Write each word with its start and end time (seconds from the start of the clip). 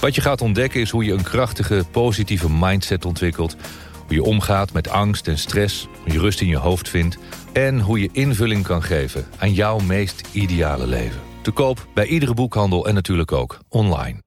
Wat 0.00 0.14
je 0.14 0.20
gaat 0.20 0.40
ontdekken 0.40 0.80
is 0.80 0.90
hoe 0.90 1.04
je 1.04 1.12
een 1.12 1.22
krachtige, 1.22 1.84
positieve 1.90 2.50
mindset 2.50 3.04
ontwikkelt. 3.04 3.56
Hoe 4.06 4.14
je 4.14 4.22
omgaat 4.22 4.72
met 4.72 4.88
angst 4.88 5.28
en 5.28 5.38
stress, 5.38 5.88
hoe 6.02 6.12
je 6.12 6.18
rust 6.18 6.40
in 6.40 6.48
je 6.48 6.56
hoofd 6.56 6.88
vindt... 6.88 7.18
en 7.52 7.80
hoe 7.80 8.00
je 8.00 8.08
invulling 8.12 8.64
kan 8.64 8.82
geven 8.82 9.26
aan 9.38 9.52
jouw 9.52 9.78
meest 9.78 10.28
ideale 10.32 10.86
leven. 10.86 11.20
Te 11.42 11.50
koop 11.50 11.86
bij 11.94 12.06
iedere 12.06 12.34
boekhandel 12.34 12.86
en 12.86 12.94
natuurlijk 12.94 13.32
ook 13.32 13.58
online. 13.68 14.18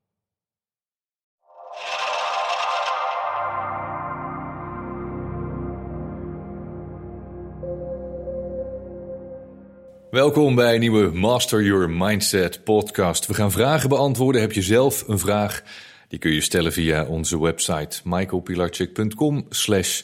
Welkom 10.14 10.56
bij 10.56 10.74
een 10.74 10.80
nieuwe 10.80 11.12
Master 11.12 11.64
Your 11.64 11.90
Mindset 11.90 12.64
podcast. 12.64 13.26
We 13.26 13.34
gaan 13.34 13.52
vragen 13.52 13.90
beantwoorden. 13.90 14.42
Heb 14.42 14.52
je 14.52 14.62
zelf 14.62 15.08
een 15.08 15.20
vraag? 15.20 15.64
Die 16.08 16.20
kun 16.20 16.32
je 16.32 16.42
stellen 16.42 16.74
via 16.74 17.06
onze 17.06 17.42
website 17.42 18.02
michaelpilarchik.com 18.04 19.46
slash 19.50 20.02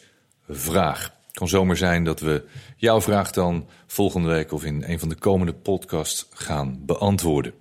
vraag. 0.47 1.03
Het 1.27 1.37
kan 1.37 1.47
zomaar 1.47 1.77
zijn 1.77 2.03
dat 2.03 2.19
we 2.19 2.43
jouw 2.75 3.01
vraag 3.01 3.31
dan 3.31 3.67
volgende 3.87 4.27
week 4.27 4.51
of 4.51 4.65
in 4.65 4.83
een 4.87 4.99
van 4.99 5.09
de 5.09 5.15
komende 5.15 5.53
podcasts 5.53 6.27
gaan 6.33 6.79
beantwoorden. 6.85 7.53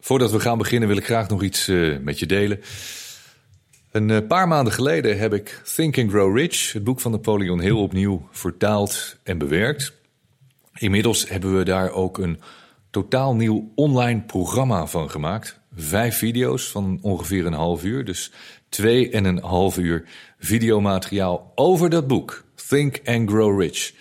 Voordat 0.00 0.30
we 0.30 0.40
gaan 0.40 0.58
beginnen 0.58 0.88
wil 0.88 0.96
ik 0.96 1.04
graag 1.04 1.28
nog 1.28 1.42
iets 1.42 1.68
uh, 1.68 1.98
met 1.98 2.18
je 2.18 2.26
delen. 2.26 2.60
Een 3.90 4.08
uh, 4.08 4.18
paar 4.28 4.48
maanden 4.48 4.72
geleden 4.72 5.18
heb 5.18 5.34
ik 5.34 5.62
Think 5.74 5.98
and 5.98 6.10
Grow 6.10 6.36
Rich, 6.36 6.72
het 6.72 6.84
boek 6.84 7.00
van 7.00 7.10
Napoleon 7.10 7.60
Hill, 7.60 7.76
opnieuw 7.76 8.28
vertaald 8.30 9.16
en 9.22 9.38
bewerkt. 9.38 9.98
Inmiddels 10.78 11.28
hebben 11.28 11.58
we 11.58 11.64
daar 11.64 11.90
ook 11.90 12.18
een 12.18 12.40
totaal 12.90 13.34
nieuw 13.34 13.72
online 13.74 14.20
programma 14.20 14.86
van 14.86 15.10
gemaakt. 15.10 15.60
Vijf 15.74 16.16
video's 16.16 16.68
van 16.68 16.98
ongeveer 17.02 17.46
een 17.46 17.52
half 17.52 17.84
uur, 17.84 18.04
dus 18.04 18.32
twee 18.68 19.10
en 19.10 19.24
een 19.24 19.42
half 19.42 19.78
uur 19.78 20.04
videomateriaal 20.38 21.52
over 21.54 21.90
dat 21.90 22.06
boek. 22.06 22.44
Think 22.68 23.00
and 23.04 23.30
Grow 23.30 23.60
Rich. 23.60 23.92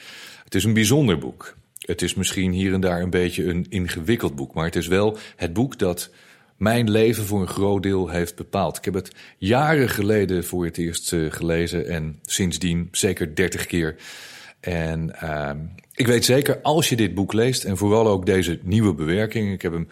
Het 0.44 0.56
is 0.56 0.64
een 0.64 0.74
bijzonder 0.74 1.18
boek. 1.18 1.58
Het 1.80 2.02
is 2.02 2.14
misschien 2.14 2.52
hier 2.52 2.74
en 2.74 2.82
daar 2.82 3.02
een 3.02 3.10
beetje 3.10 3.46
een 3.46 3.66
ingewikkeld 3.70 4.36
boek, 4.36 4.54
maar 4.54 4.66
het 4.66 4.76
is 4.76 4.88
wel 4.88 5.18
het 5.36 5.54
boek 5.54 5.80
dat 5.80 6.10
mijn 6.58 6.92
leven 6.92 7.26
voor 7.26 7.42
een 7.42 7.48
groot 7.48 7.84
deel 7.84 8.10
heeft 8.10 8.36
bepaald. 8.36 8.78
Ik 8.78 8.86
heb 8.86 8.94
het 8.94 9.16
jaren 9.38 9.90
geleden 9.90 10.46
voor 10.46 10.66
het 10.66 10.78
eerst 10.78 11.12
uh, 11.12 11.32
gelezen 11.32 11.88
en 11.88 12.20
sindsdien 12.26 12.88
zeker 12.92 13.36
dertig 13.36 13.66
keer. 13.66 13.96
En 14.60 15.16
uh, 15.24 15.52
ik 15.94 16.08
weet 16.08 16.26
zeker, 16.26 16.62
als 16.62 16.90
je 16.90 16.96
dit 16.96 17.14
boek 17.14 17.34
leest 17.34 17.64
en 17.64 17.78
vooral 17.78 18.08
ook 18.08 18.26
deze 18.26 18.60
nieuwe 18.64 18.94
bewerking, 18.94 19.52
ik 19.52 19.62
heb 19.62 19.72
hem 19.72 19.88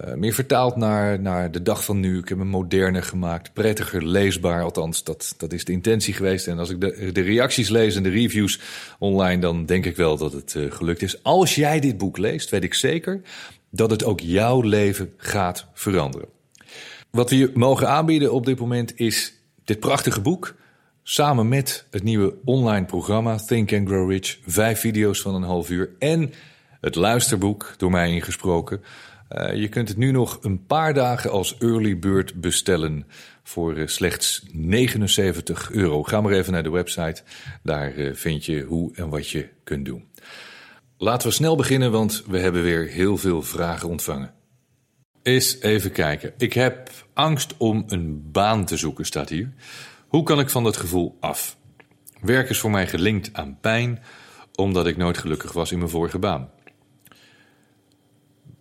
uh, 0.00 0.14
meer 0.14 0.32
vertaald 0.32 0.76
naar, 0.76 1.20
naar 1.20 1.50
de 1.50 1.62
dag 1.62 1.84
van 1.84 2.00
nu. 2.00 2.18
Ik 2.18 2.28
heb 2.28 2.38
hem 2.38 2.46
moderner 2.46 3.02
gemaakt, 3.02 3.52
prettiger 3.52 4.06
leesbaar. 4.06 4.62
Althans, 4.62 5.04
dat, 5.04 5.34
dat 5.36 5.52
is 5.52 5.64
de 5.64 5.72
intentie 5.72 6.14
geweest. 6.14 6.46
En 6.46 6.58
als 6.58 6.70
ik 6.70 6.80
de, 6.80 7.10
de 7.12 7.20
reacties 7.20 7.68
lees 7.68 7.96
en 7.96 8.02
de 8.02 8.08
reviews 8.08 8.60
online, 8.98 9.40
dan 9.40 9.66
denk 9.66 9.86
ik 9.86 9.96
wel 9.96 10.16
dat 10.16 10.32
het 10.32 10.54
uh, 10.54 10.72
gelukt 10.72 11.02
is. 11.02 11.22
Als 11.22 11.54
jij 11.54 11.80
dit 11.80 11.98
boek 11.98 12.18
leest, 12.18 12.50
weet 12.50 12.64
ik 12.64 12.74
zeker 12.74 13.20
dat 13.70 13.90
het 13.90 14.04
ook 14.04 14.20
jouw 14.20 14.60
leven 14.60 15.12
gaat 15.16 15.66
veranderen. 15.72 16.28
Wat 17.10 17.30
we 17.30 17.36
je 17.36 17.50
mogen 17.54 17.88
aanbieden 17.88 18.32
op 18.32 18.46
dit 18.46 18.58
moment 18.58 18.92
is 18.96 19.34
dit 19.64 19.80
prachtige 19.80 20.20
boek. 20.20 20.54
Samen 21.04 21.48
met 21.48 21.86
het 21.90 22.02
nieuwe 22.02 22.34
online 22.44 22.86
programma 22.86 23.36
Think 23.36 23.72
and 23.72 23.88
Grow 23.88 24.10
Rich. 24.10 24.38
Vijf 24.46 24.80
video's 24.80 25.20
van 25.20 25.34
een 25.34 25.42
half 25.42 25.70
uur. 25.70 25.90
En 25.98 26.32
het 26.80 26.94
luisterboek, 26.94 27.74
door 27.76 27.90
mij 27.90 28.10
ingesproken. 28.10 28.82
Uh, 29.30 29.54
je 29.54 29.68
kunt 29.68 29.88
het 29.88 29.96
nu 29.96 30.10
nog 30.10 30.38
een 30.42 30.66
paar 30.66 30.94
dagen 30.94 31.30
als 31.30 31.58
early 31.58 31.98
bird 31.98 32.40
bestellen. 32.40 33.06
Voor 33.42 33.76
uh, 33.76 33.86
slechts 33.86 34.42
79 34.52 35.70
euro. 35.70 36.02
Ga 36.02 36.20
maar 36.20 36.32
even 36.32 36.52
naar 36.52 36.62
de 36.62 36.70
website. 36.70 37.22
Daar 37.62 37.94
uh, 37.94 38.14
vind 38.14 38.44
je 38.44 38.62
hoe 38.62 38.94
en 38.94 39.08
wat 39.08 39.28
je 39.28 39.48
kunt 39.64 39.84
doen. 39.84 40.08
Laten 40.98 41.28
we 41.28 41.34
snel 41.34 41.56
beginnen, 41.56 41.92
want 41.92 42.24
we 42.26 42.38
hebben 42.38 42.62
weer 42.62 42.86
heel 42.86 43.16
veel 43.16 43.42
vragen 43.42 43.88
ontvangen. 43.88 44.34
Eens 45.22 45.60
even 45.60 45.92
kijken. 45.92 46.32
Ik 46.38 46.52
heb 46.52 46.90
angst 47.12 47.54
om 47.56 47.84
een 47.86 48.30
baan 48.30 48.64
te 48.64 48.76
zoeken, 48.76 49.06
staat 49.06 49.28
hier. 49.28 49.52
Hoe 50.12 50.22
kan 50.22 50.40
ik 50.40 50.50
van 50.50 50.64
dat 50.64 50.76
gevoel 50.76 51.16
af? 51.20 51.56
Werk 52.20 52.50
is 52.50 52.58
voor 52.58 52.70
mij 52.70 52.86
gelinkt 52.86 53.30
aan 53.32 53.58
pijn, 53.60 54.02
omdat 54.54 54.86
ik 54.86 54.96
nooit 54.96 55.18
gelukkig 55.18 55.52
was 55.52 55.72
in 55.72 55.78
mijn 55.78 55.90
vorige 55.90 56.18
baan. 56.18 56.50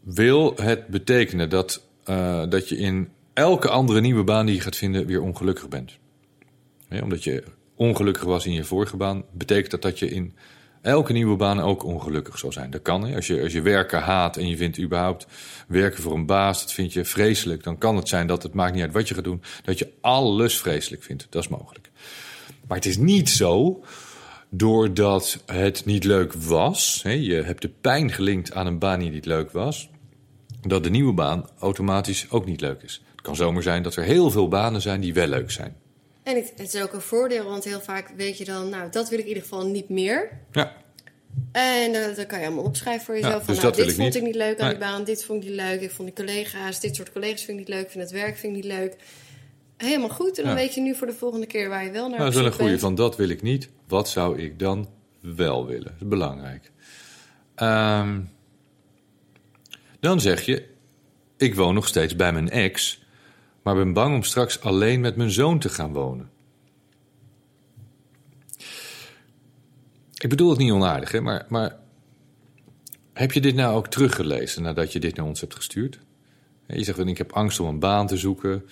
Wil 0.01 0.55
het 0.55 0.87
betekenen 0.87 1.49
dat, 1.49 1.87
uh, 2.05 2.43
dat 2.49 2.69
je 2.69 2.77
in 2.77 3.09
elke 3.33 3.69
andere 3.69 4.01
nieuwe 4.01 4.23
baan 4.23 4.45
die 4.45 4.55
je 4.55 4.61
gaat 4.61 4.75
vinden 4.75 5.05
weer 5.05 5.21
ongelukkig 5.21 5.67
bent? 5.69 5.97
Omdat 7.01 7.23
je 7.23 7.43
ongelukkig 7.75 8.23
was 8.23 8.45
in 8.45 8.53
je 8.53 8.63
vorige 8.63 8.97
baan, 8.97 9.23
betekent 9.31 9.71
dat 9.71 9.81
dat 9.81 9.99
je 9.99 10.09
in 10.09 10.35
elke 10.81 11.13
nieuwe 11.13 11.35
baan 11.35 11.59
ook 11.59 11.83
ongelukkig 11.83 12.37
zal 12.37 12.51
zijn. 12.51 12.69
Dat 12.69 12.81
kan. 12.81 13.13
Als, 13.15 13.27
je, 13.27 13.41
als 13.41 13.53
je 13.53 13.61
werken 13.61 14.01
haat 14.01 14.37
en 14.37 14.47
je 14.47 14.57
vindt 14.57 14.79
überhaupt 14.79 15.27
werken 15.67 16.03
voor 16.03 16.13
een 16.13 16.25
baas, 16.25 16.61
dat 16.61 16.73
vind 16.73 16.93
je 16.93 17.05
vreselijk. 17.05 17.63
Dan 17.63 17.77
kan 17.77 17.95
het 17.95 18.07
zijn 18.07 18.27
dat 18.27 18.43
het 18.43 18.53
maakt 18.53 18.73
niet 18.73 18.83
uit 18.83 18.93
wat 18.93 19.07
je 19.07 19.13
gaat 19.13 19.23
doen, 19.23 19.41
dat 19.63 19.79
je 19.79 19.91
alles 20.01 20.57
vreselijk 20.57 21.03
vindt. 21.03 21.27
Dat 21.29 21.43
is 21.43 21.49
mogelijk. 21.49 21.91
Maar 22.67 22.77
het 22.77 22.85
is 22.85 22.97
niet 22.97 23.29
zo 23.29 23.83
doordat 24.49 25.43
het 25.45 25.85
niet 25.85 26.03
leuk 26.03 26.33
was. 26.33 27.01
Je 27.03 27.33
hebt 27.33 27.61
de 27.61 27.71
pijn 27.81 28.11
gelinkt 28.11 28.53
aan 28.53 28.67
een 28.67 28.79
baan 28.79 28.99
die 28.99 29.11
niet 29.11 29.25
leuk 29.25 29.51
was. 29.51 29.89
Dat 30.61 30.83
de 30.83 30.89
nieuwe 30.89 31.13
baan 31.13 31.49
automatisch 31.59 32.29
ook 32.29 32.45
niet 32.45 32.61
leuk 32.61 32.81
is. 32.81 33.01
Het 33.11 33.21
kan 33.21 33.35
zomaar 33.35 33.63
zijn 33.63 33.83
dat 33.83 33.95
er 33.95 34.03
heel 34.03 34.31
veel 34.31 34.47
banen 34.47 34.81
zijn 34.81 35.01
die 35.01 35.13
wel 35.13 35.27
leuk 35.27 35.51
zijn. 35.51 35.75
En 36.23 36.35
het, 36.35 36.53
het, 36.55 36.73
is 36.73 36.81
ook 36.81 36.93
een 36.93 37.01
voordeel, 37.01 37.43
want 37.45 37.63
heel 37.63 37.81
vaak 37.81 38.11
weet 38.15 38.37
je 38.37 38.45
dan, 38.45 38.69
nou, 38.69 38.91
dat 38.91 39.09
wil 39.09 39.17
ik 39.17 39.23
in 39.23 39.29
ieder 39.29 39.43
geval 39.43 39.65
niet 39.67 39.89
meer. 39.89 40.29
Ja. 40.51 40.73
En 41.51 41.93
uh, 41.93 42.15
dan 42.15 42.25
kan 42.25 42.39
je 42.39 42.45
allemaal 42.45 42.63
opschrijven 42.63 43.05
voor 43.05 43.15
jezelf. 43.15 43.41
Ja, 43.41 43.47
dus 43.47 43.55
van, 43.59 43.63
nou, 43.63 43.75
dit 43.75 43.87
ik 43.87 43.95
vond 43.95 44.07
niet. 44.07 44.15
ik 44.15 44.21
niet 44.23 44.35
leuk 44.35 44.59
aan 44.59 44.65
Nee. 44.67 44.77
die 44.77 44.85
baan, 44.87 45.03
dit 45.03 45.23
vond 45.23 45.43
ik 45.43 45.49
niet 45.49 45.59
leuk. 45.59 45.81
Ik 45.81 45.91
vond 45.91 46.15
die 46.15 46.25
collega's, 46.25 46.79
dit 46.79 46.95
soort 46.95 47.11
collega's 47.11 47.43
vind 47.43 47.59
ik 47.59 47.67
niet 47.67 47.75
leuk. 47.75 47.85
Ik 47.85 47.91
vind 47.91 48.03
het 48.03 48.13
werk 48.13 48.37
vind 48.37 48.57
ik 48.57 48.63
niet 48.63 48.71
leuk. 48.71 48.95
Helemaal 49.77 50.09
goed. 50.09 50.37
En 50.37 50.43
dan 50.43 50.53
Ja. 50.53 50.59
weet 50.59 50.73
je 50.73 50.81
nu 50.81 50.95
voor 50.95 51.07
de 51.07 51.13
volgende 51.13 51.45
keer 51.45 51.69
waar 51.69 51.83
je 51.83 51.91
wel 51.91 52.01
naar 52.09 52.19
Nou, 52.19 52.21
dat 52.23 52.29
is 52.29 52.35
wel 52.35 52.45
een 52.45 52.53
goede 52.59 52.79
van 52.79 52.95
dat 52.95 53.15
wil 53.15 53.29
ik 53.29 53.41
niet. 53.41 53.69
Wat 53.87 54.09
zou 54.09 54.39
ik 54.39 54.59
dan 54.59 54.89
wel 55.19 55.65
willen? 55.65 55.83
Dat 55.83 55.93
is 56.01 56.07
belangrijk. 56.07 56.71
Ehm, 57.55 58.19
dan 59.99 60.19
zeg 60.21 60.41
je, 60.41 60.65
ik 61.37 61.55
woon 61.55 61.73
nog 61.73 61.87
steeds 61.87 62.15
bij 62.15 62.33
mijn 62.33 62.49
ex, 62.49 63.01
maar 63.61 63.75
ben 63.75 63.93
bang 63.93 64.15
om 64.15 64.23
straks 64.23 64.61
alleen 64.61 64.99
met 64.99 65.15
mijn 65.15 65.31
zoon 65.31 65.59
te 65.59 65.69
gaan 65.69 65.93
wonen. 65.93 66.29
Ik 70.17 70.29
bedoel 70.29 70.49
het 70.49 70.59
niet 70.59 70.71
onaardig, 70.71 71.11
hè, 71.11 71.21
maar, 71.21 71.45
maar 71.49 71.77
heb 73.13 73.31
je 73.31 73.41
dit 73.41 73.55
nou 73.55 73.75
ook 73.75 73.87
teruggelezen 73.87 74.63
nadat 74.63 74.93
je 74.93 74.99
dit 74.99 75.15
naar 75.15 75.25
ons 75.25 75.39
hebt 75.39 75.55
gestuurd? 75.55 75.99
Je 76.67 76.83
zegt, 76.83 76.99
ik 76.99 77.17
heb 77.17 77.31
angst 77.31 77.59
om 77.59 77.67
een 77.67 77.79
baan 77.79 78.07
te 78.07 78.17
zoeken. 78.17 78.65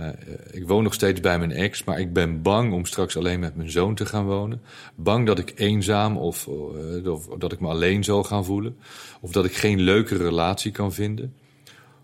Uh, 0.00 0.08
ik 0.50 0.68
woon 0.68 0.82
nog 0.82 0.94
steeds 0.94 1.20
bij 1.20 1.38
mijn 1.38 1.52
ex, 1.52 1.84
maar 1.84 2.00
ik 2.00 2.12
ben 2.12 2.42
bang 2.42 2.72
om 2.72 2.84
straks 2.84 3.16
alleen 3.16 3.40
met 3.40 3.56
mijn 3.56 3.70
zoon 3.70 3.94
te 3.94 4.06
gaan 4.06 4.24
wonen. 4.24 4.62
Bang 4.94 5.26
dat 5.26 5.38
ik 5.38 5.52
eenzaam 5.54 6.16
of, 6.16 6.46
uh, 6.46 7.12
of 7.12 7.26
dat 7.26 7.52
ik 7.52 7.60
me 7.60 7.68
alleen 7.68 8.04
zal 8.04 8.22
gaan 8.22 8.44
voelen. 8.44 8.76
Of 9.20 9.32
dat 9.32 9.44
ik 9.44 9.54
geen 9.54 9.80
leuke 9.80 10.16
relatie 10.16 10.72
kan 10.72 10.92
vinden. 10.92 11.34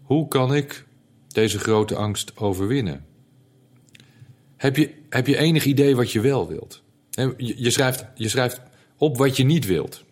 Hoe 0.03 0.29
kan 0.29 0.55
ik 0.55 0.87
deze 1.39 1.59
grote 1.59 1.95
angst 1.95 2.37
overwinnen? 2.37 3.05
Heb 4.57 4.77
je, 4.77 4.91
heb 5.09 5.27
je 5.27 5.37
enig 5.37 5.65
idee 5.65 5.97
wat 5.97 6.13
je 6.13 6.21
wel 6.21 6.49
wilt? 6.49 6.83
Je, 7.11 7.55
je, 7.57 7.71
schrijft, 7.71 8.05
je 8.15 8.29
schrijft 8.29 8.61
op 8.97 9.17
wat 9.17 9.37
je 9.37 9.45
niet 9.45 9.67
wilt. 9.67 10.05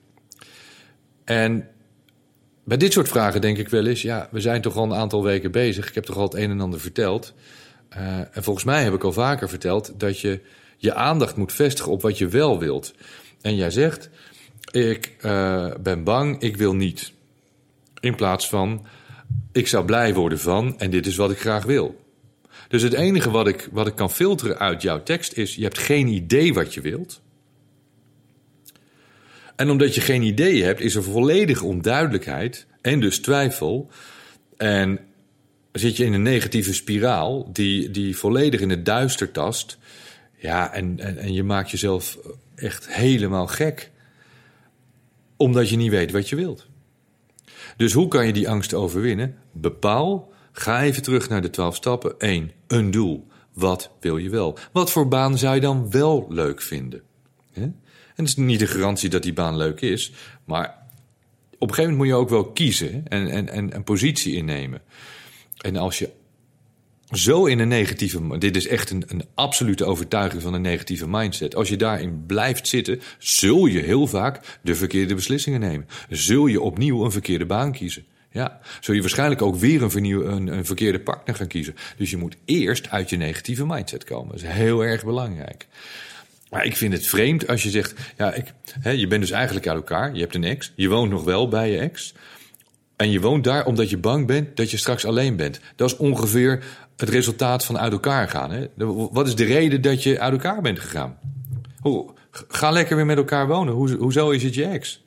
En 1.25 1.69
bij 2.64 2.76
dit 2.76 2.93
soort 2.93 3.08
vragen 3.08 3.40
denk 3.40 3.58
ik 3.58 3.69
wel 3.69 3.87
eens, 3.87 4.02
ja, 4.02 4.28
we 4.31 4.40
zijn 4.40 4.61
toch 4.62 4.76
al 4.76 4.84
een 4.84 4.94
aantal 4.94 5.23
weken 5.23 5.50
bezig. 5.50 5.88
Ik 5.88 5.94
heb 5.94 6.05
toch 6.05 6.17
al 6.17 6.23
het 6.23 6.34
een 6.34 6.50
en 6.50 6.61
ander 6.61 6.81
verteld. 6.81 7.34
Uh, 7.96 8.19
en 8.19 8.43
volgens 8.43 8.64
mij 8.64 8.84
heb 8.84 8.94
ik 8.94 9.05
al 9.05 9.12
vaker 9.12 9.49
verteld 9.49 9.93
dat 9.96 10.20
je 10.20 10.40
je 10.76 10.94
aandacht 10.94 11.37
moet 11.37 11.52
vestigen 11.52 11.93
op 11.93 12.02
wat 12.02 12.19
je 12.19 12.29
wel 12.29 12.58
wilt. 12.58 12.94
En 13.40 13.56
jij 13.56 13.70
zegt, 13.70 14.11
ik 14.70 15.17
uh, 15.20 15.75
ben 15.81 16.05
bang, 16.05 16.40
ik 16.40 16.56
wil 16.56 16.75
niet. 16.75 17.12
In 18.00 18.14
plaats 18.14 18.49
van, 18.49 18.87
ik 19.52 19.67
zou 19.67 19.84
blij 19.84 20.14
worden 20.14 20.38
van 20.38 20.78
en 20.78 20.90
dit 20.90 21.06
is 21.06 21.17
wat 21.17 21.31
ik 21.31 21.38
graag 21.38 21.64
wil. 21.64 22.05
Dus 22.69 22.82
het 22.82 22.93
enige 22.93 23.31
wat 23.31 23.49
ik, 23.49 23.69
wat 23.73 23.87
ik 23.87 23.94
kan 23.94 24.11
filteren 24.11 24.58
uit 24.58 24.82
jouw 24.82 25.02
tekst 25.02 25.32
is: 25.32 25.55
je 25.55 25.62
hebt 25.62 25.78
geen 25.78 26.08
idee 26.08 26.55
wat 26.55 26.75
je 26.75 26.81
wilt. 26.81 27.20
En 29.56 29.70
omdat 29.70 29.94
je 29.94 30.00
geen 30.00 30.23
idee 30.23 30.62
hebt, 30.64 30.81
is 30.81 30.94
er 30.94 31.02
volledige 31.02 31.64
onduidelijkheid 31.64 32.67
en 32.81 33.00
dus 33.00 33.19
twijfel. 33.19 33.90
En 34.56 35.00
zit 35.72 35.96
je 35.96 36.05
in 36.05 36.12
een 36.12 36.22
negatieve 36.22 36.75
spiraal 36.75 37.52
die, 37.52 37.90
die 37.90 38.17
volledig 38.17 38.61
in 38.61 38.70
het 38.70 38.84
duister 38.84 39.31
tast. 39.31 39.79
Ja, 40.37 40.72
en, 40.72 41.00
en, 41.00 41.19
en 41.19 41.32
je 41.32 41.43
maakt 41.43 41.70
jezelf 41.70 42.19
echt 42.55 42.88
helemaal 42.94 43.46
gek. 43.46 43.90
Omdat 45.37 45.69
je 45.69 45.76
niet 45.76 45.90
weet 45.90 46.11
wat 46.12 46.29
je 46.29 46.37
wilt. 46.37 46.67
Dus 47.76 47.93
hoe 47.93 48.08
kan 48.08 48.26
je 48.26 48.32
die 48.32 48.49
angst 48.49 48.75
overwinnen? 48.75 49.34
Bepaal, 49.52 50.32
ga 50.52 50.82
even 50.82 51.02
terug 51.02 51.28
naar 51.28 51.43
de 51.43 51.50
twaalf 51.50 51.75
stappen. 51.75 52.19
1. 52.19 52.50
Een 52.67 52.90
doel. 52.90 53.26
Wat 53.52 53.90
wil 54.00 54.17
je 54.17 54.31
wel? 54.31 54.58
Wat 54.73 54.90
voor 54.90 55.08
baan 55.08 55.38
zou 55.38 55.55
je 55.55 55.61
dan 55.61 55.90
wel 55.90 56.26
leuk 56.28 56.62
vinden? 56.62 57.02
En 57.55 58.25
het 58.25 58.26
is 58.26 58.37
niet 58.37 58.58
de 58.58 58.67
garantie 58.67 59.11
dat 59.11 59.23
die 59.23 59.32
baan 59.32 59.56
leuk 59.56 59.81
is, 59.81 60.12
maar 60.44 60.87
op 61.58 61.69
een 61.69 61.75
gegeven 61.75 61.90
moment 61.90 61.96
moet 61.96 62.06
je 62.06 62.14
ook 62.14 62.28
wel 62.28 62.52
kiezen 62.52 63.08
en, 63.08 63.28
en, 63.28 63.49
en 63.49 63.75
een 63.75 63.84
positie 63.84 64.34
innemen. 64.34 64.82
En 65.56 65.76
als 65.76 65.99
je 65.99 66.11
zo 67.11 67.47
in 67.47 67.58
een 67.58 67.69
negatieve. 67.69 68.38
Dit 68.38 68.56
is 68.56 68.67
echt 68.67 68.91
een, 68.91 69.05
een 69.06 69.25
absolute 69.35 69.85
overtuiging 69.85 70.43
van 70.43 70.55
een 70.55 70.61
negatieve 70.61 71.08
mindset. 71.08 71.55
Als 71.55 71.69
je 71.69 71.76
daarin 71.76 72.25
blijft 72.26 72.69
zitten, 72.69 73.00
zul 73.19 73.67
je 73.67 73.81
heel 73.81 74.06
vaak 74.06 74.58
de 74.62 74.75
verkeerde 74.75 75.14
beslissingen 75.14 75.61
nemen. 75.61 75.87
Zul 76.11 76.47
je 76.47 76.61
opnieuw 76.61 77.05
een 77.05 77.12
verkeerde 77.12 77.47
baan 77.47 77.73
kiezen. 77.73 78.05
Ja, 78.31 78.61
zul 78.81 78.94
je 78.94 79.00
waarschijnlijk 79.00 79.43
ook 79.43 79.56
weer 79.56 79.82
een, 79.82 79.91
vernieuw, 79.91 80.25
een, 80.25 80.47
een 80.47 80.64
verkeerde 80.64 81.00
partner 81.00 81.35
gaan 81.35 81.47
kiezen. 81.47 81.75
Dus 81.97 82.11
je 82.11 82.17
moet 82.17 82.37
eerst 82.44 82.91
uit 82.91 83.11
je 83.11 83.17
negatieve 83.17 83.67
mindset 83.67 84.05
komen. 84.05 84.32
Dat 84.32 84.43
is 84.43 84.49
heel 84.49 84.85
erg 84.85 85.05
belangrijk. 85.05 85.67
Maar 86.50 86.64
ik 86.64 86.76
vind 86.76 86.93
het 86.93 87.06
vreemd 87.06 87.49
als 87.49 87.62
je 87.62 87.70
zegt: 87.70 87.94
ja, 88.17 88.32
ik, 88.32 88.53
hè, 88.81 88.91
je 88.91 89.06
bent 89.06 89.20
dus 89.20 89.31
eigenlijk 89.31 89.67
uit 89.67 89.76
elkaar. 89.76 90.14
Je 90.14 90.20
hebt 90.20 90.35
een 90.35 90.44
ex. 90.44 90.73
Je 90.75 90.88
woont 90.88 91.11
nog 91.11 91.25
wel 91.25 91.49
bij 91.49 91.70
je 91.70 91.79
ex. 91.79 92.14
En 92.97 93.11
je 93.11 93.20
woont 93.20 93.44
daar 93.44 93.67
omdat 93.67 93.91
je 93.91 93.99
bang 93.99 94.26
bent 94.26 94.56
dat 94.56 94.70
je 94.70 94.76
straks 94.76 95.05
alleen 95.05 95.37
bent. 95.37 95.61
Dat 95.76 95.91
is 95.91 95.97
ongeveer 95.97 96.64
het 96.96 97.08
resultaat 97.08 97.64
van 97.64 97.78
uit 97.78 97.93
elkaar 97.93 98.28
gaan. 98.28 98.50
Hè? 98.50 98.66
Wat 99.10 99.26
is 99.26 99.34
de 99.34 99.44
reden 99.44 99.82
dat 99.82 100.02
je 100.02 100.20
uit 100.20 100.32
elkaar 100.32 100.62
bent 100.62 100.81
gegaan? 100.81 101.19
Hoe, 101.81 102.14
ga 102.48 102.70
lekker 102.70 102.96
weer 102.96 103.06
met 103.06 103.16
elkaar 103.16 103.46
wonen. 103.46 103.75
Hoe, 103.75 103.90
hoezo 103.90 104.31
is 104.31 104.43
het 104.43 104.54
je 104.54 104.64
ex? 104.64 105.04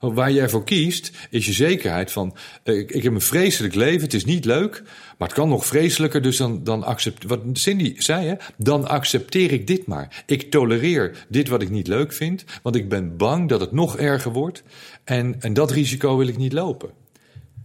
Waar 0.00 0.32
jij 0.32 0.48
voor 0.48 0.64
kiest, 0.64 1.12
is 1.30 1.46
je 1.46 1.52
zekerheid 1.52 2.12
van: 2.12 2.36
eh, 2.62 2.78
ik, 2.78 2.90
ik, 2.90 3.02
heb 3.02 3.12
een 3.12 3.20
vreselijk 3.20 3.74
leven, 3.74 4.02
het 4.02 4.14
is 4.14 4.24
niet 4.24 4.44
leuk, 4.44 4.82
maar 5.18 5.28
het 5.28 5.36
kan 5.36 5.48
nog 5.48 5.66
vreselijker, 5.66 6.22
dus 6.22 6.36
dan, 6.36 6.64
dan 6.64 6.84
accepteer. 6.84 7.28
Wat 7.28 7.40
Cindy 7.52 7.94
zei, 7.98 8.26
hè, 8.26 8.34
dan 8.56 8.88
accepteer 8.88 9.52
ik 9.52 9.66
dit 9.66 9.86
maar. 9.86 10.22
Ik 10.26 10.50
tolereer 10.50 11.26
dit 11.28 11.48
wat 11.48 11.62
ik 11.62 11.70
niet 11.70 11.86
leuk 11.86 12.12
vind, 12.12 12.44
want 12.62 12.76
ik 12.76 12.88
ben 12.88 13.16
bang 13.16 13.48
dat 13.48 13.60
het 13.60 13.72
nog 13.72 13.98
erger 13.98 14.32
wordt. 14.32 14.62
En, 15.04 15.36
en 15.40 15.52
dat 15.52 15.70
risico 15.70 16.16
wil 16.16 16.28
ik 16.28 16.36
niet 16.36 16.52
lopen. 16.52 16.90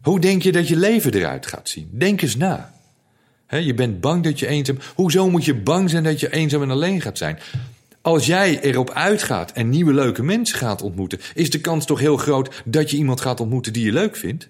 Hoe 0.01 0.19
denk 0.19 0.41
je 0.41 0.51
dat 0.51 0.67
je 0.67 0.75
leven 0.75 1.13
eruit 1.13 1.45
gaat 1.45 1.69
zien? 1.69 1.89
Denk 1.91 2.21
eens 2.21 2.35
na. 2.35 2.73
Je 3.57 3.73
bent 3.73 4.01
bang 4.01 4.23
dat 4.23 4.39
je 4.39 4.47
eenzaam. 4.47 4.77
Hoezo 4.95 5.29
moet 5.29 5.45
je 5.45 5.55
bang 5.55 5.89
zijn 5.89 6.03
dat 6.03 6.19
je 6.19 6.33
eenzaam 6.33 6.61
en 6.61 6.71
alleen 6.71 7.01
gaat 7.01 7.17
zijn? 7.17 7.39
Als 8.01 8.25
jij 8.25 8.61
erop 8.61 8.89
uitgaat 8.89 9.51
en 9.51 9.69
nieuwe 9.69 9.93
leuke 9.93 10.23
mensen 10.23 10.57
gaat 10.57 10.81
ontmoeten, 10.81 11.19
is 11.33 11.49
de 11.49 11.61
kans 11.61 11.85
toch 11.85 11.99
heel 11.99 12.17
groot 12.17 12.61
dat 12.65 12.91
je 12.91 12.97
iemand 12.97 13.21
gaat 13.21 13.39
ontmoeten 13.39 13.73
die 13.73 13.85
je 13.85 13.91
leuk 13.91 14.15
vindt? 14.15 14.49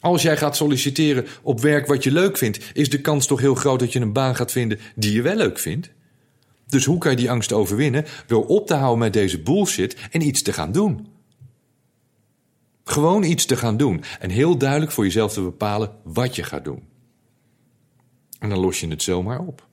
Als 0.00 0.22
jij 0.22 0.36
gaat 0.36 0.56
solliciteren 0.56 1.26
op 1.42 1.60
werk 1.60 1.86
wat 1.86 2.04
je 2.04 2.12
leuk 2.12 2.36
vindt, 2.36 2.58
is 2.72 2.90
de 2.90 3.00
kans 3.00 3.26
toch 3.26 3.40
heel 3.40 3.54
groot 3.54 3.80
dat 3.80 3.92
je 3.92 4.00
een 4.00 4.12
baan 4.12 4.36
gaat 4.36 4.52
vinden 4.52 4.78
die 4.94 5.12
je 5.12 5.22
wel 5.22 5.36
leuk 5.36 5.58
vindt? 5.58 5.90
Dus 6.66 6.84
hoe 6.84 6.98
kan 6.98 7.10
je 7.10 7.16
die 7.16 7.30
angst 7.30 7.52
overwinnen? 7.52 8.04
Door 8.26 8.46
op 8.46 8.66
te 8.66 8.74
houden 8.74 8.98
met 8.98 9.12
deze 9.12 9.40
bullshit 9.40 9.96
en 10.10 10.20
iets 10.20 10.42
te 10.42 10.52
gaan 10.52 10.72
doen. 10.72 11.06
Gewoon 12.84 13.22
iets 13.22 13.46
te 13.46 13.56
gaan 13.56 13.76
doen 13.76 14.02
en 14.20 14.30
heel 14.30 14.58
duidelijk 14.58 14.92
voor 14.92 15.04
jezelf 15.04 15.32
te 15.32 15.42
bepalen 15.42 15.90
wat 16.02 16.36
je 16.36 16.42
gaat 16.42 16.64
doen. 16.64 16.82
En 18.38 18.48
dan 18.48 18.58
los 18.58 18.80
je 18.80 18.88
het 18.88 19.02
zomaar 19.02 19.38
op. 19.38 19.66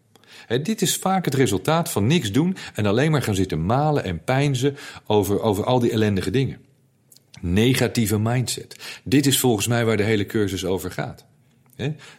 dit 0.63 0.81
is 0.81 0.95
vaak 0.95 1.25
het 1.25 1.33
resultaat 1.33 1.92
van 1.92 2.07
niks 2.07 2.31
doen 2.31 2.57
en 2.74 2.86
alleen 2.86 3.12
maar 3.12 3.21
gaan 3.21 3.36
zitten 3.36 3.65
malen 3.65 4.04
en 4.04 4.24
pijnzen 4.24 4.77
over, 5.07 5.42
over 5.42 5.63
al 5.63 5.80
die 5.80 5.92
ellendige 5.92 6.31
dingen. 6.31 6.60
Negatieve 7.42 8.19
mindset. 8.19 9.00
Dit 9.04 9.25
is 9.25 9.39
volgens 9.39 9.68
mij 9.68 9.86
waar 9.86 9.98
de 9.98 10.04
hele 10.04 10.25
cursus 10.25 10.65
over 10.65 10.92
gaat. 10.92 11.25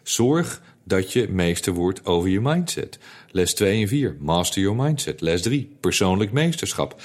zorg 0.02 0.62
dat 0.84 1.12
je 1.12 1.28
meester 1.28 1.72
wordt 1.72 2.06
over 2.06 2.28
je 2.28 2.40
mindset. 2.40 2.98
Les 3.30 3.54
2 3.54 3.82
en 3.82 3.88
4, 3.88 4.16
master 4.20 4.62
your 4.62 4.82
mindset. 4.82 5.20
Les 5.20 5.42
3, 5.42 5.76
persoonlijk 5.80 6.32
meesterschap. 6.32 7.02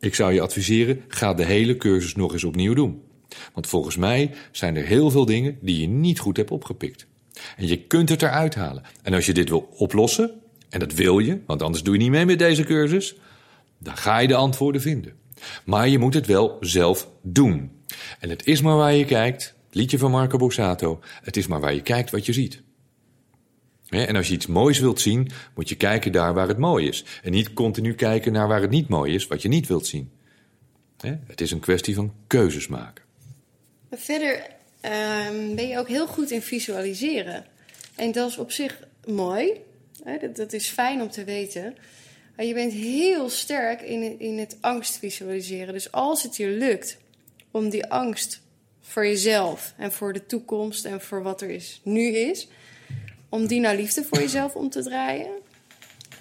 Ik 0.00 0.14
zou 0.14 0.32
je 0.32 0.40
adviseren, 0.40 1.04
ga 1.08 1.34
de 1.34 1.44
hele 1.44 1.76
cursus 1.76 2.14
nog 2.14 2.32
eens 2.32 2.44
opnieuw 2.44 2.74
doen. 2.74 3.02
Want 3.52 3.66
volgens 3.66 3.96
mij 3.96 4.30
zijn 4.50 4.76
er 4.76 4.84
heel 4.84 5.10
veel 5.10 5.24
dingen 5.24 5.58
die 5.60 5.80
je 5.80 5.88
niet 5.88 6.18
goed 6.18 6.36
hebt 6.36 6.50
opgepikt. 6.50 7.06
En 7.56 7.66
je 7.66 7.78
kunt 7.78 8.08
het 8.08 8.22
eruit 8.22 8.54
halen. 8.54 8.82
En 9.02 9.14
als 9.14 9.26
je 9.26 9.32
dit 9.32 9.48
wil 9.48 9.68
oplossen, 9.76 10.30
en 10.68 10.78
dat 10.78 10.92
wil 10.92 11.18
je, 11.18 11.40
want 11.46 11.62
anders 11.62 11.82
doe 11.82 11.94
je 11.94 12.00
niet 12.00 12.10
mee 12.10 12.26
met 12.26 12.38
deze 12.38 12.64
cursus, 12.64 13.14
dan 13.78 13.96
ga 13.96 14.18
je 14.18 14.28
de 14.28 14.34
antwoorden 14.34 14.80
vinden. 14.80 15.12
Maar 15.64 15.88
je 15.88 15.98
moet 15.98 16.14
het 16.14 16.26
wel 16.26 16.56
zelf 16.60 17.08
doen. 17.22 17.70
En 18.18 18.30
het 18.30 18.46
is 18.46 18.62
maar 18.62 18.76
waar 18.76 18.94
je 18.94 19.04
kijkt, 19.04 19.54
liedje 19.70 19.98
van 19.98 20.10
Marco 20.10 20.38
Borsato, 20.38 21.00
het 21.22 21.36
is 21.36 21.46
maar 21.46 21.60
waar 21.60 21.74
je 21.74 21.82
kijkt 21.82 22.10
wat 22.10 22.26
je 22.26 22.32
ziet. 22.32 22.62
En 23.88 24.16
als 24.16 24.28
je 24.28 24.34
iets 24.34 24.46
moois 24.46 24.78
wilt 24.78 25.00
zien, 25.00 25.30
moet 25.54 25.68
je 25.68 25.74
kijken 25.74 26.12
daar 26.12 26.34
waar 26.34 26.48
het 26.48 26.58
mooi 26.58 26.88
is. 26.88 27.04
En 27.22 27.32
niet 27.32 27.52
continu 27.52 27.94
kijken 27.94 28.32
naar 28.32 28.48
waar 28.48 28.60
het 28.60 28.70
niet 28.70 28.88
mooi 28.88 29.14
is, 29.14 29.26
wat 29.26 29.42
je 29.42 29.48
niet 29.48 29.66
wilt 29.66 29.86
zien. 29.86 30.10
Het 31.26 31.40
is 31.40 31.50
een 31.50 31.60
kwestie 31.60 31.94
van 31.94 32.12
keuzes 32.26 32.68
maken. 32.68 33.04
Verder 33.90 34.46
um, 34.82 35.54
ben 35.54 35.68
je 35.68 35.78
ook 35.78 35.88
heel 35.88 36.06
goed 36.06 36.30
in 36.30 36.42
visualiseren. 36.42 37.46
En 37.94 38.12
dat 38.12 38.28
is 38.28 38.38
op 38.38 38.50
zich 38.50 38.78
mooi. 39.06 39.60
Hè? 40.04 40.32
Dat, 40.32 40.52
is 40.52 40.68
fijn 40.68 41.02
om 41.02 41.10
te 41.10 41.24
weten. 41.24 41.76
Je 42.36 42.54
bent 42.54 42.72
heel 42.72 43.28
sterk 43.28 43.82
in, 43.82 44.20
in 44.20 44.38
het 44.38 44.56
angst 44.60 44.98
visualiseren. 44.98 45.72
Dus 45.72 45.92
als 45.92 46.22
het 46.22 46.36
je 46.36 46.48
lukt 46.48 46.96
om 47.50 47.68
die 47.68 47.86
angst 47.86 48.40
voor 48.80 49.06
jezelf 49.06 49.74
en 49.76 49.92
voor 49.92 50.12
de 50.12 50.26
toekomst 50.26 50.84
en 50.84 51.00
voor 51.00 51.22
wat 51.22 51.40
er 51.40 51.50
is, 51.50 51.80
nu 51.84 52.08
is, 52.08 52.48
om 53.28 53.46
die 53.46 53.60
naar 53.60 53.76
liefde 53.76 54.04
voor 54.04 54.18
jezelf 54.18 54.54
om 54.54 54.70
te 54.70 54.82
draaien. 54.82 55.30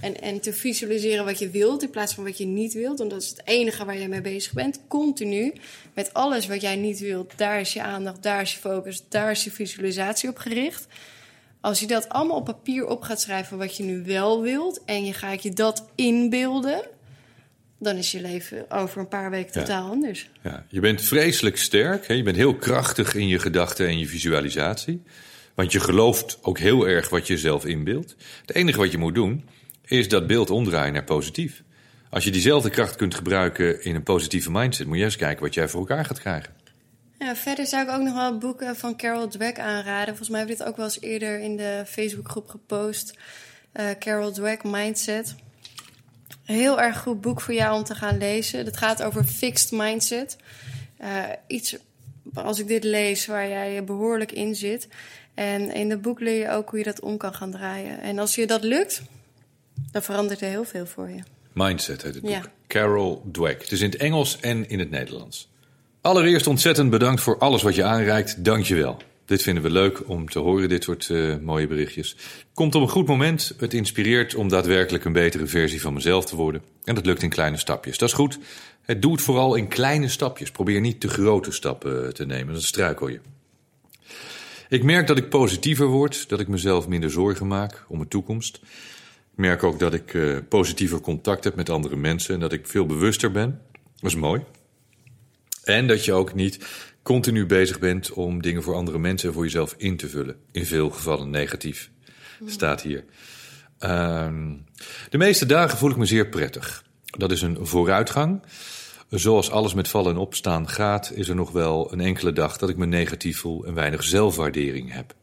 En, 0.01 0.21
en 0.21 0.39
te 0.39 0.53
visualiseren 0.53 1.25
wat 1.25 1.39
je 1.39 1.49
wilt 1.49 1.83
in 1.83 1.89
plaats 1.89 2.13
van 2.13 2.23
wat 2.23 2.37
je 2.37 2.45
niet 2.45 2.73
wilt. 2.73 2.97
Want 2.97 3.09
dat 3.09 3.21
is 3.21 3.29
het 3.29 3.41
enige 3.45 3.85
waar 3.85 3.97
jij 3.97 4.07
mee 4.07 4.21
bezig 4.21 4.53
bent. 4.53 4.79
Continu. 4.87 5.53
Met 5.93 6.13
alles 6.13 6.47
wat 6.47 6.61
jij 6.61 6.75
niet 6.75 6.99
wilt. 6.99 7.33
Daar 7.35 7.59
is 7.59 7.73
je 7.73 7.81
aandacht, 7.81 8.23
daar 8.23 8.41
is 8.41 8.53
je 8.53 8.59
focus, 8.59 9.03
daar 9.09 9.31
is 9.31 9.43
je 9.43 9.51
visualisatie 9.51 10.29
op 10.29 10.37
gericht. 10.37 10.87
Als 11.61 11.79
je 11.79 11.87
dat 11.87 12.09
allemaal 12.09 12.37
op 12.37 12.45
papier 12.45 12.87
op 12.87 13.01
gaat 13.01 13.21
schrijven 13.21 13.57
wat 13.57 13.77
je 13.77 13.83
nu 13.83 14.03
wel 14.05 14.41
wilt. 14.41 14.81
En 14.85 15.05
je 15.05 15.13
gaat 15.13 15.43
je 15.43 15.53
dat 15.53 15.85
inbeelden. 15.95 16.81
Dan 17.79 17.95
is 17.95 18.11
je 18.11 18.21
leven 18.21 18.71
over 18.71 18.99
een 18.99 19.07
paar 19.07 19.29
weken 19.29 19.51
totaal 19.51 19.89
anders. 19.89 20.29
Ja, 20.43 20.65
je 20.69 20.79
bent 20.79 21.01
vreselijk 21.01 21.57
sterk. 21.57 22.07
Hè? 22.07 22.13
Je 22.13 22.23
bent 22.23 22.35
heel 22.35 22.55
krachtig 22.55 23.15
in 23.15 23.27
je 23.27 23.39
gedachten 23.39 23.87
en 23.87 23.99
je 23.99 24.07
visualisatie. 24.07 25.01
Want 25.55 25.71
je 25.71 25.79
gelooft 25.79 26.37
ook 26.41 26.59
heel 26.59 26.87
erg 26.87 27.09
wat 27.09 27.27
je 27.27 27.37
zelf 27.37 27.65
inbeeldt. 27.65 28.15
Het 28.41 28.55
enige 28.55 28.77
wat 28.77 28.91
je 28.91 28.97
moet 28.97 29.15
doen 29.15 29.43
is 29.85 30.09
dat 30.09 30.27
beeld 30.27 30.49
omdraaien 30.49 30.93
naar 30.93 31.03
positief. 31.03 31.63
Als 32.09 32.23
je 32.23 32.31
diezelfde 32.31 32.69
kracht 32.69 32.95
kunt 32.95 33.15
gebruiken 33.15 33.83
in 33.83 33.95
een 33.95 34.03
positieve 34.03 34.51
mindset, 34.51 34.87
moet 34.87 34.97
je 34.97 35.03
eens 35.03 35.15
kijken 35.15 35.43
wat 35.43 35.53
jij 35.53 35.67
voor 35.67 35.79
elkaar 35.79 36.05
gaat 36.05 36.19
krijgen. 36.19 36.53
Ja, 37.19 37.35
verder 37.35 37.65
zou 37.65 37.83
ik 37.83 37.89
ook 37.89 38.01
nog 38.01 38.13
wel 38.13 38.37
boeken 38.37 38.75
van 38.75 38.97
Carol 38.97 39.27
Dweck 39.27 39.59
aanraden. 39.59 40.07
Volgens 40.07 40.29
mij 40.29 40.39
heb 40.39 40.49
ik 40.49 40.57
dit 40.57 40.67
ook 40.67 40.75
wel 40.75 40.85
eens 40.85 41.01
eerder 41.01 41.39
in 41.39 41.57
de 41.57 41.83
Facebookgroep 41.87 42.47
gepost. 42.49 43.17
Uh, 43.73 43.89
Carol 43.99 44.31
Dweck 44.31 44.63
Mindset. 44.63 45.35
Heel 46.43 46.81
erg 46.81 46.99
goed 46.99 47.21
boek 47.21 47.41
voor 47.41 47.53
jou 47.53 47.77
om 47.77 47.83
te 47.83 47.95
gaan 47.95 48.17
lezen. 48.17 48.65
Dat 48.65 48.77
gaat 48.77 49.03
over 49.03 49.23
fixed 49.23 49.71
mindset. 49.71 50.37
Uh, 51.01 51.23
iets, 51.47 51.77
als 52.33 52.59
ik 52.59 52.67
dit 52.67 52.83
lees, 52.83 53.25
waar 53.25 53.47
jij 53.47 53.83
behoorlijk 53.83 54.31
in 54.31 54.55
zit. 54.55 54.87
En 55.33 55.73
in 55.73 55.89
het 55.89 56.01
boek 56.01 56.19
leer 56.19 56.39
je 56.39 56.49
ook 56.49 56.69
hoe 56.69 56.79
je 56.79 56.85
dat 56.85 57.01
om 57.01 57.17
kan 57.17 57.33
gaan 57.33 57.51
draaien. 57.51 58.01
En 58.01 58.19
als 58.19 58.35
je 58.35 58.47
dat 58.47 58.63
lukt, 58.63 59.01
dan 59.91 60.01
verandert 60.01 60.41
er 60.41 60.49
heel 60.49 60.63
veel 60.63 60.85
voor 60.85 61.09
je. 61.09 61.19
Mindset 61.53 62.01
heet 62.01 62.13
het 62.13 62.23
boek. 62.23 62.49
Carol 62.67 63.23
Dweck. 63.31 63.61
Het 63.61 63.71
is 63.71 63.81
in 63.81 63.89
het 63.89 63.99
Engels 63.99 64.39
en 64.39 64.69
in 64.69 64.79
het 64.79 64.89
Nederlands. 64.89 65.49
Allereerst 66.01 66.47
ontzettend 66.47 66.89
bedankt 66.89 67.21
voor 67.21 67.37
alles 67.37 67.61
wat 67.61 67.75
je 67.75 67.83
aanreikt. 67.83 68.45
Dank 68.45 68.65
je 68.65 68.75
wel. 68.75 68.97
Dit 69.25 69.41
vinden 69.41 69.63
we 69.63 69.69
leuk 69.69 70.09
om 70.09 70.29
te 70.29 70.39
horen, 70.39 70.69
dit 70.69 70.83
soort 70.83 71.09
uh, 71.09 71.37
mooie 71.37 71.67
berichtjes. 71.67 72.15
Komt 72.53 72.75
op 72.75 72.81
een 72.81 72.89
goed 72.89 73.07
moment. 73.07 73.53
Het 73.57 73.73
inspireert 73.73 74.35
om 74.35 74.47
daadwerkelijk 74.47 75.05
een 75.05 75.13
betere 75.13 75.47
versie 75.47 75.81
van 75.81 75.93
mezelf 75.93 76.25
te 76.25 76.35
worden. 76.35 76.61
En 76.83 76.95
dat 76.95 77.05
lukt 77.05 77.23
in 77.23 77.29
kleine 77.29 77.57
stapjes. 77.57 77.97
Dat 77.97 78.09
is 78.09 78.15
goed. 78.15 78.39
Het 78.81 79.01
doet 79.01 79.21
vooral 79.21 79.55
in 79.55 79.67
kleine 79.67 80.07
stapjes. 80.07 80.51
Probeer 80.51 80.81
niet 80.81 80.99
te 80.99 81.07
grote 81.07 81.51
stappen 81.51 82.13
te 82.13 82.25
nemen, 82.25 82.53
dan 82.53 82.61
struikel 82.61 83.07
je. 83.07 83.19
Ik 84.69 84.83
merk 84.83 85.07
dat 85.07 85.17
ik 85.17 85.29
positiever 85.29 85.85
word, 85.85 86.29
dat 86.29 86.39
ik 86.39 86.47
mezelf 86.47 86.87
minder 86.87 87.11
zorgen 87.11 87.47
maak 87.47 87.85
om 87.87 87.97
mijn 87.97 88.09
toekomst. 88.09 88.59
Ik 89.31 89.37
merk 89.37 89.63
ook 89.63 89.79
dat 89.79 89.93
ik 89.93 90.13
uh, 90.13 90.37
positiever 90.49 90.99
contact 90.99 91.43
heb 91.43 91.55
met 91.55 91.69
andere 91.69 91.95
mensen 91.95 92.33
en 92.33 92.39
dat 92.39 92.53
ik 92.53 92.67
veel 92.67 92.85
bewuster 92.85 93.31
ben. 93.31 93.61
Dat 93.95 94.11
is 94.11 94.15
mooi. 94.15 94.41
En 95.63 95.87
dat 95.87 96.05
je 96.05 96.13
ook 96.13 96.33
niet 96.33 96.59
continu 97.03 97.45
bezig 97.45 97.79
bent 97.79 98.11
om 98.11 98.41
dingen 98.41 98.63
voor 98.63 98.75
andere 98.75 98.99
mensen 98.99 99.27
en 99.27 99.33
voor 99.33 99.43
jezelf 99.43 99.75
in 99.77 99.97
te 99.97 100.09
vullen. 100.09 100.35
In 100.51 100.65
veel 100.65 100.89
gevallen 100.89 101.29
negatief, 101.29 101.91
staat 102.45 102.81
hier. 102.81 103.03
Uh, 103.79 104.27
de 105.09 105.17
meeste 105.17 105.45
dagen 105.45 105.77
voel 105.77 105.89
ik 105.89 105.97
me 105.97 106.05
zeer 106.05 106.29
prettig. 106.29 106.83
Dat 107.05 107.31
is 107.31 107.41
een 107.41 107.57
vooruitgang. 107.61 108.41
Zoals 109.09 109.49
alles 109.51 109.73
met 109.73 109.87
vallen 109.87 110.11
en 110.11 110.17
opstaan 110.17 110.69
gaat, 110.69 111.11
is 111.15 111.29
er 111.29 111.35
nog 111.35 111.51
wel 111.51 111.93
een 111.93 112.01
enkele 112.01 112.33
dag 112.33 112.57
dat 112.57 112.69
ik 112.69 112.77
me 112.77 112.85
negatief 112.85 113.39
voel 113.39 113.65
en 113.65 113.73
weinig 113.73 114.03
zelfwaardering 114.03 114.93
heb. 114.93 115.15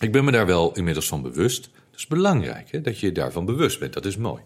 Ik 0.00 0.12
ben 0.12 0.24
me 0.24 0.30
daar 0.30 0.46
wel 0.46 0.76
inmiddels 0.76 1.08
van 1.08 1.22
bewust. 1.22 1.70
Dat 1.98 2.10
is 2.10 2.16
belangrijk, 2.16 2.70
hè, 2.70 2.80
dat 2.80 3.00
je 3.00 3.06
je 3.06 3.12
daarvan 3.12 3.44
bewust 3.44 3.78
bent. 3.78 3.92
Dat 3.92 4.04
is 4.04 4.16
mooi. 4.16 4.42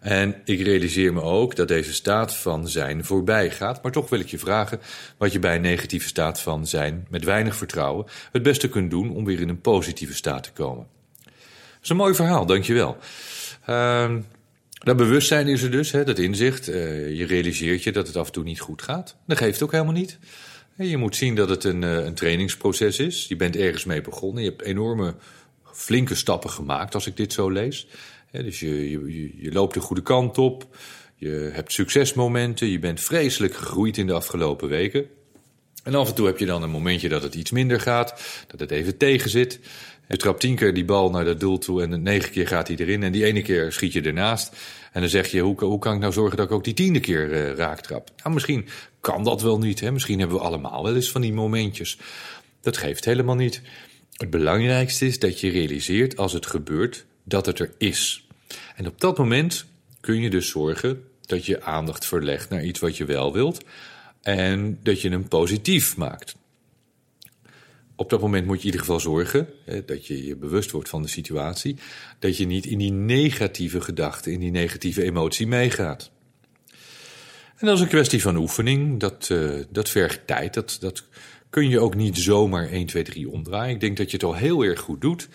En 0.00 0.34
ik 0.44 0.60
realiseer 0.60 1.12
me 1.12 1.20
ook 1.20 1.56
dat 1.56 1.68
deze 1.68 1.92
staat 1.92 2.36
van 2.36 2.68
zijn 2.68 3.04
voorbij 3.04 3.50
gaat. 3.50 3.82
Maar 3.82 3.92
toch 3.92 4.08
wil 4.08 4.20
ik 4.20 4.28
je 4.28 4.38
vragen 4.38 4.80
wat 5.16 5.32
je 5.32 5.38
bij 5.38 5.54
een 5.54 5.60
negatieve 5.60 6.08
staat 6.08 6.40
van 6.40 6.66
zijn 6.66 7.06
met 7.10 7.24
weinig 7.24 7.56
vertrouwen 7.56 8.06
het 8.32 8.42
beste 8.42 8.68
kunt 8.68 8.90
doen 8.90 9.10
om 9.10 9.24
weer 9.24 9.40
in 9.40 9.48
een 9.48 9.60
positieve 9.60 10.14
staat 10.14 10.42
te 10.42 10.52
komen. 10.52 10.86
Dat 11.24 11.82
is 11.82 11.88
een 11.88 11.96
mooi 11.96 12.14
verhaal, 12.14 12.46
dankjewel. 12.46 12.96
Uh, 13.68 14.14
dat 14.70 14.96
bewustzijn 14.96 15.48
is 15.48 15.62
er 15.62 15.70
dus, 15.70 15.90
hè, 15.90 16.04
dat 16.04 16.18
inzicht. 16.18 16.68
Uh, 16.68 16.74
je 17.16 17.26
realiseert 17.26 17.82
je 17.82 17.92
dat 17.92 18.06
het 18.06 18.16
af 18.16 18.26
en 18.26 18.32
toe 18.32 18.44
niet 18.44 18.60
goed 18.60 18.82
gaat. 18.82 19.16
Dat 19.26 19.38
geeft 19.38 19.62
ook 19.62 19.72
helemaal 19.72 19.92
niet. 19.92 20.18
Je 20.76 20.96
moet 20.96 21.16
zien 21.16 21.34
dat 21.34 21.48
het 21.48 21.64
een, 21.64 21.82
uh, 21.82 22.04
een 22.04 22.14
trainingsproces 22.14 22.98
is. 22.98 23.26
Je 23.28 23.36
bent 23.36 23.56
ergens 23.56 23.84
mee 23.84 24.00
begonnen. 24.00 24.42
Je 24.42 24.48
hebt 24.48 24.62
enorme, 24.62 25.14
flinke 25.78 26.14
stappen 26.14 26.50
gemaakt 26.50 26.94
als 26.94 27.06
ik 27.06 27.16
dit 27.16 27.32
zo 27.32 27.50
lees. 27.50 27.86
dus 28.30 28.60
je, 28.60 28.90
je, 28.90 29.42
je 29.42 29.52
loopt 29.52 29.74
de 29.74 29.80
goede 29.80 30.02
kant 30.02 30.38
op. 30.38 30.66
Je 31.16 31.50
hebt 31.52 31.72
succesmomenten. 31.72 32.68
Je 32.68 32.78
bent 32.78 33.00
vreselijk 33.00 33.54
gegroeid 33.54 33.96
in 33.96 34.06
de 34.06 34.12
afgelopen 34.12 34.68
weken. 34.68 35.06
En 35.82 35.94
af 35.94 36.08
en 36.08 36.14
toe 36.14 36.26
heb 36.26 36.38
je 36.38 36.46
dan 36.46 36.62
een 36.62 36.70
momentje 36.70 37.08
dat 37.08 37.22
het 37.22 37.34
iets 37.34 37.50
minder 37.50 37.80
gaat. 37.80 38.22
Dat 38.46 38.60
het 38.60 38.70
even 38.70 38.96
tegen 38.96 39.30
zit. 39.30 39.60
Je 40.08 40.16
trapt 40.16 40.40
tien 40.40 40.56
keer 40.56 40.74
die 40.74 40.84
bal 40.84 41.10
naar 41.10 41.24
dat 41.24 41.40
doel 41.40 41.58
toe 41.58 41.82
en 41.82 42.02
negen 42.02 42.30
keer 42.30 42.46
gaat 42.46 42.68
hij 42.68 42.76
erin. 42.76 43.02
En 43.02 43.12
die 43.12 43.24
ene 43.24 43.42
keer 43.42 43.72
schiet 43.72 43.92
je 43.92 44.02
ernaast. 44.02 44.56
En 44.92 45.00
dan 45.00 45.10
zeg 45.10 45.30
je, 45.30 45.40
hoe, 45.40 45.64
hoe 45.64 45.78
kan 45.78 45.94
ik 45.94 46.00
nou 46.00 46.12
zorgen 46.12 46.36
dat 46.36 46.46
ik 46.46 46.52
ook 46.52 46.64
die 46.64 46.74
tiende 46.74 47.00
keer 47.00 47.30
uh, 47.30 47.54
raaktrap? 47.54 48.10
Nou, 48.16 48.34
misschien 48.34 48.66
kan 49.00 49.24
dat 49.24 49.42
wel 49.42 49.58
niet. 49.58 49.80
Hè? 49.80 49.92
Misschien 49.92 50.18
hebben 50.18 50.36
we 50.36 50.42
allemaal 50.42 50.82
wel 50.82 50.94
eens 50.94 51.10
van 51.10 51.20
die 51.20 51.32
momentjes. 51.32 51.98
Dat 52.60 52.76
geeft 52.76 53.04
helemaal 53.04 53.34
niet. 53.34 53.62
Het 54.18 54.30
belangrijkste 54.30 55.06
is 55.06 55.18
dat 55.18 55.40
je 55.40 55.50
realiseert 55.50 56.16
als 56.16 56.32
het 56.32 56.46
gebeurt 56.46 57.06
dat 57.24 57.46
het 57.46 57.58
er 57.58 57.72
is. 57.78 58.26
En 58.76 58.86
op 58.86 59.00
dat 59.00 59.18
moment 59.18 59.64
kun 60.00 60.20
je 60.20 60.30
dus 60.30 60.48
zorgen 60.48 61.04
dat 61.20 61.46
je 61.46 61.62
aandacht 61.62 62.06
verlegt 62.06 62.50
naar 62.50 62.64
iets 62.64 62.80
wat 62.80 62.96
je 62.96 63.04
wel 63.04 63.32
wilt. 63.32 63.64
En 64.22 64.78
dat 64.82 65.00
je 65.00 65.08
hem 65.08 65.28
positief 65.28 65.96
maakt 65.96 66.36
op 67.98 68.10
dat 68.10 68.20
moment 68.20 68.46
moet 68.46 68.54
je 68.54 68.60
in 68.60 68.64
ieder 68.66 68.80
geval 68.80 69.00
zorgen 69.00 69.48
hè, 69.64 69.84
dat 69.84 70.06
je 70.06 70.26
je 70.26 70.36
bewust 70.36 70.70
wordt 70.70 70.88
van 70.88 71.02
de 71.02 71.08
situatie. 71.08 71.76
Dat 72.18 72.36
je 72.36 72.46
niet 72.46 72.66
in 72.66 72.78
die 72.78 72.92
negatieve 72.92 73.80
gedachten, 73.80 74.32
in 74.32 74.40
die 74.40 74.50
negatieve 74.50 75.02
emotie 75.02 75.46
meegaat. 75.46 76.10
En 77.56 77.66
dat 77.66 77.76
is 77.76 77.82
een 77.82 77.88
kwestie 77.88 78.22
van 78.22 78.36
oefening. 78.36 79.00
Dat, 79.00 79.28
uh, 79.32 79.50
dat 79.70 79.88
vergt 79.88 80.26
tijd. 80.26 80.54
Dat, 80.54 80.76
dat 80.80 81.04
kun 81.50 81.68
je 81.68 81.80
ook 81.80 81.94
niet 81.94 82.18
zomaar 82.18 82.68
1, 82.68 82.86
2, 82.86 83.02
3 83.02 83.30
omdraaien. 83.30 83.74
Ik 83.74 83.80
denk 83.80 83.96
dat 83.96 84.10
je 84.10 84.16
het 84.16 84.26
al 84.26 84.34
heel 84.34 84.62
erg 84.62 84.80
goed 84.80 85.00
doet. 85.00 85.28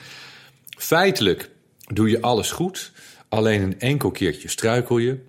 Feitelijk 0.78 1.50
doe 1.94 2.10
je 2.10 2.22
alles 2.22 2.52
goed. 2.52 2.92
Alleen 3.30 3.62
een 3.62 3.80
enkel 3.80 4.12
keertje 4.12 4.48
struikel 4.48 4.98
je. 4.98 5.20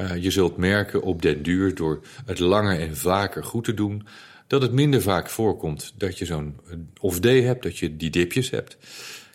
Uh, 0.00 0.16
je 0.16 0.30
zult 0.30 0.56
merken 0.56 1.02
op 1.02 1.22
den 1.22 1.42
duur 1.42 1.74
door 1.74 2.00
het 2.26 2.38
langer 2.38 2.80
en 2.80 2.96
vaker 2.96 3.44
goed 3.44 3.64
te 3.64 3.74
doen 3.74 4.06
dat 4.46 4.62
het 4.62 4.72
minder 4.72 5.02
vaak 5.02 5.28
voorkomt 5.28 5.92
dat 5.96 6.18
je 6.18 6.24
zo'n 6.24 6.60
off-day 7.00 7.42
hebt, 7.42 7.62
dat 7.62 7.78
je 7.78 7.96
die 7.96 8.10
dipjes 8.10 8.50
hebt. 8.50 8.76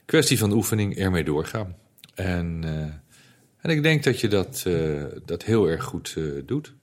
Kwestie 0.06 0.38
van 0.38 0.52
oefening, 0.52 0.98
ermee 0.98 1.24
doorgaan. 1.24 1.76
En, 2.16 2.62
uh, 2.66 2.72
en 3.58 3.70
ik 3.70 3.84
denk 3.84 4.04
dat 4.04 4.20
je 4.20 4.28
dat, 4.28 4.66
dat 5.26 5.44
heel 5.44 5.68
erg 5.70 5.84
goed 5.84 6.18
doet. 6.46 6.74